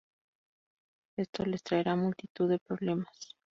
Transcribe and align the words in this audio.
Esto 1.15 1.45
les 1.45 1.61
traerá 1.61 1.95
multitud 1.95 2.49
de 2.49 2.57
problemas. 2.57 3.35